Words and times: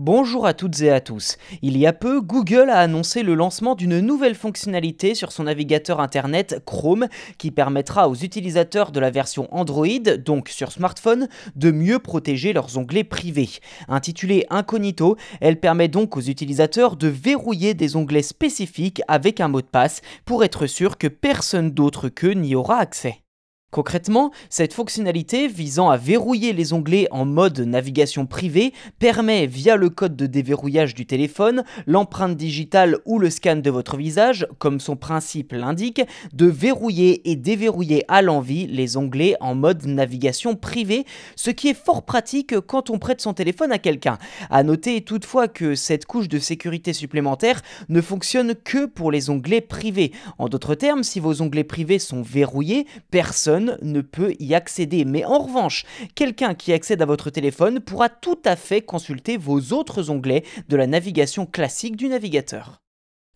Bonjour 0.00 0.46
à 0.46 0.54
toutes 0.54 0.80
et 0.80 0.92
à 0.92 1.00
tous. 1.00 1.38
Il 1.60 1.76
y 1.76 1.84
a 1.84 1.92
peu, 1.92 2.20
Google 2.20 2.70
a 2.70 2.78
annoncé 2.78 3.24
le 3.24 3.34
lancement 3.34 3.74
d'une 3.74 3.98
nouvelle 3.98 4.36
fonctionnalité 4.36 5.16
sur 5.16 5.32
son 5.32 5.42
navigateur 5.42 5.98
internet 5.98 6.62
Chrome 6.64 7.08
qui 7.36 7.50
permettra 7.50 8.08
aux 8.08 8.14
utilisateurs 8.14 8.92
de 8.92 9.00
la 9.00 9.10
version 9.10 9.48
Android, 9.50 9.88
donc 10.24 10.50
sur 10.50 10.70
smartphone, 10.70 11.26
de 11.56 11.72
mieux 11.72 11.98
protéger 11.98 12.52
leurs 12.52 12.78
onglets 12.78 13.02
privés. 13.02 13.50
Intitulée 13.88 14.46
Incognito, 14.50 15.16
elle 15.40 15.58
permet 15.58 15.88
donc 15.88 16.16
aux 16.16 16.20
utilisateurs 16.20 16.94
de 16.94 17.08
verrouiller 17.08 17.74
des 17.74 17.96
onglets 17.96 18.22
spécifiques 18.22 19.02
avec 19.08 19.40
un 19.40 19.48
mot 19.48 19.62
de 19.62 19.66
passe 19.66 20.02
pour 20.24 20.44
être 20.44 20.68
sûr 20.68 20.96
que 20.96 21.08
personne 21.08 21.72
d'autre 21.72 22.08
qu'eux 22.08 22.34
n'y 22.34 22.54
aura 22.54 22.78
accès. 22.78 23.24
Concrètement, 23.70 24.30
cette 24.48 24.72
fonctionnalité 24.72 25.46
visant 25.46 25.90
à 25.90 25.98
verrouiller 25.98 26.54
les 26.54 26.72
onglets 26.72 27.06
en 27.10 27.26
mode 27.26 27.60
navigation 27.60 28.24
privée 28.24 28.72
permet, 28.98 29.46
via 29.46 29.76
le 29.76 29.90
code 29.90 30.16
de 30.16 30.24
déverrouillage 30.24 30.94
du 30.94 31.04
téléphone, 31.04 31.64
l'empreinte 31.86 32.34
digitale 32.34 32.96
ou 33.04 33.18
le 33.18 33.28
scan 33.28 33.56
de 33.56 33.70
votre 33.70 33.98
visage, 33.98 34.46
comme 34.58 34.80
son 34.80 34.96
principe 34.96 35.52
l'indique, 35.52 36.00
de 36.32 36.46
verrouiller 36.46 37.30
et 37.30 37.36
déverrouiller 37.36 38.06
à 38.08 38.22
l'envie 38.22 38.66
les 38.66 38.96
onglets 38.96 39.36
en 39.40 39.54
mode 39.54 39.84
navigation 39.84 40.56
privée, 40.56 41.04
ce 41.36 41.50
qui 41.50 41.68
est 41.68 41.78
fort 41.78 42.06
pratique 42.06 42.58
quand 42.60 42.88
on 42.88 42.98
prête 42.98 43.20
son 43.20 43.34
téléphone 43.34 43.70
à 43.70 43.78
quelqu'un. 43.78 44.16
A 44.48 44.62
noter 44.62 45.02
toutefois 45.02 45.46
que 45.46 45.74
cette 45.74 46.06
couche 46.06 46.30
de 46.30 46.38
sécurité 46.38 46.94
supplémentaire 46.94 47.60
ne 47.90 48.00
fonctionne 48.00 48.54
que 48.54 48.86
pour 48.86 49.12
les 49.12 49.28
onglets 49.28 49.60
privés. 49.60 50.12
En 50.38 50.48
d'autres 50.48 50.74
termes, 50.74 51.04
si 51.04 51.20
vos 51.20 51.42
onglets 51.42 51.64
privés 51.64 51.98
sont 51.98 52.22
verrouillés, 52.22 52.86
personne 53.10 53.57
ne 53.82 54.00
peut 54.00 54.34
y 54.38 54.54
accéder. 54.54 55.04
Mais 55.04 55.24
en 55.24 55.38
revanche, 55.38 55.84
quelqu'un 56.14 56.54
qui 56.54 56.72
accède 56.72 57.02
à 57.02 57.06
votre 57.06 57.30
téléphone 57.30 57.80
pourra 57.80 58.08
tout 58.08 58.38
à 58.44 58.56
fait 58.56 58.82
consulter 58.82 59.36
vos 59.36 59.72
autres 59.72 60.10
onglets 60.10 60.44
de 60.68 60.76
la 60.76 60.86
navigation 60.86 61.46
classique 61.46 61.96
du 61.96 62.08
navigateur. 62.08 62.80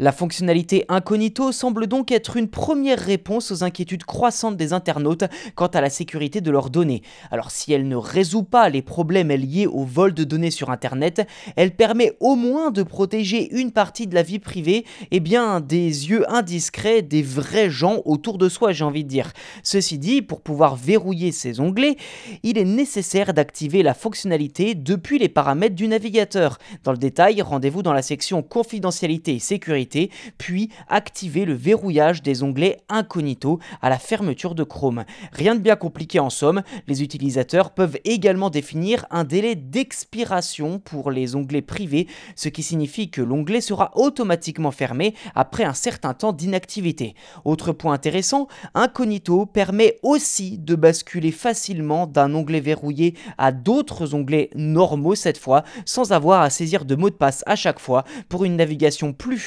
La 0.00 0.12
fonctionnalité 0.12 0.86
Incognito 0.88 1.52
semble 1.52 1.86
donc 1.86 2.10
être 2.10 2.38
une 2.38 2.48
première 2.48 2.98
réponse 2.98 3.52
aux 3.52 3.64
inquiétudes 3.64 4.04
croissantes 4.04 4.56
des 4.56 4.72
internautes 4.72 5.24
quant 5.54 5.66
à 5.66 5.82
la 5.82 5.90
sécurité 5.90 6.40
de 6.40 6.50
leurs 6.50 6.70
données. 6.70 7.02
Alors 7.30 7.50
si 7.50 7.74
elle 7.74 7.86
ne 7.86 7.96
résout 7.96 8.44
pas 8.44 8.70
les 8.70 8.80
problèmes 8.80 9.28
liés 9.28 9.66
au 9.66 9.84
vol 9.84 10.14
de 10.14 10.24
données 10.24 10.50
sur 10.50 10.70
Internet, 10.70 11.28
elle 11.54 11.76
permet 11.76 12.16
au 12.18 12.34
moins 12.34 12.70
de 12.70 12.82
protéger 12.82 13.54
une 13.54 13.72
partie 13.72 14.06
de 14.06 14.14
la 14.14 14.22
vie 14.22 14.38
privée 14.38 14.86
et 15.10 15.20
bien 15.20 15.60
des 15.60 16.08
yeux 16.08 16.24
indiscrets 16.32 17.02
des 17.02 17.20
vrais 17.20 17.68
gens 17.68 18.00
autour 18.06 18.38
de 18.38 18.48
soi, 18.48 18.72
j'ai 18.72 18.84
envie 18.84 19.04
de 19.04 19.10
dire. 19.10 19.30
Ceci 19.62 19.98
dit, 19.98 20.22
pour 20.22 20.40
pouvoir 20.40 20.76
verrouiller 20.76 21.30
ces 21.30 21.60
onglets, 21.60 21.96
il 22.42 22.56
est 22.56 22.64
nécessaire 22.64 23.34
d'activer 23.34 23.82
la 23.82 23.92
fonctionnalité 23.92 24.74
depuis 24.74 25.18
les 25.18 25.28
paramètres 25.28 25.76
du 25.76 25.88
navigateur. 25.88 26.56
Dans 26.84 26.92
le 26.92 26.96
détail, 26.96 27.42
rendez-vous 27.42 27.82
dans 27.82 27.92
la 27.92 28.00
section 28.00 28.42
confidentialité 28.42 29.34
et 29.34 29.38
sécurité 29.40 29.89
puis 30.38 30.70
activer 30.88 31.44
le 31.44 31.54
verrouillage 31.54 32.22
des 32.22 32.42
onglets 32.42 32.78
incognito 32.88 33.58
à 33.82 33.90
la 33.90 33.98
fermeture 33.98 34.54
de 34.54 34.64
Chrome. 34.64 35.04
Rien 35.32 35.54
de 35.54 35.60
bien 35.60 35.76
compliqué 35.76 36.20
en 36.20 36.30
somme, 36.30 36.62
les 36.86 37.02
utilisateurs 37.02 37.70
peuvent 37.70 37.98
également 38.04 38.50
définir 38.50 39.06
un 39.10 39.24
délai 39.24 39.54
d'expiration 39.54 40.78
pour 40.78 41.10
les 41.10 41.34
onglets 41.36 41.62
privés, 41.62 42.06
ce 42.36 42.48
qui 42.48 42.62
signifie 42.62 43.10
que 43.10 43.22
l'onglet 43.22 43.60
sera 43.60 43.90
automatiquement 43.94 44.70
fermé 44.70 45.14
après 45.34 45.64
un 45.64 45.74
certain 45.74 46.14
temps 46.14 46.32
d'inactivité. 46.32 47.14
Autre 47.44 47.72
point 47.72 47.92
intéressant, 47.92 48.48
Incognito 48.74 49.46
permet 49.46 49.98
aussi 50.02 50.58
de 50.58 50.74
basculer 50.74 51.32
facilement 51.32 52.06
d'un 52.06 52.34
onglet 52.34 52.60
verrouillé 52.60 53.14
à 53.38 53.52
d'autres 53.52 54.14
onglets 54.14 54.50
normaux 54.54 55.14
cette 55.14 55.38
fois, 55.38 55.64
sans 55.84 56.12
avoir 56.12 56.42
à 56.42 56.50
saisir 56.50 56.84
de 56.84 56.94
mots 56.94 57.10
de 57.10 57.14
passe 57.14 57.42
à 57.46 57.56
chaque 57.56 57.80
fois 57.80 58.04
pour 58.28 58.44
une 58.44 58.56
navigation 58.56 59.12
plus 59.12 59.38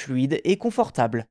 et 0.43 0.57
confortable. 0.57 1.25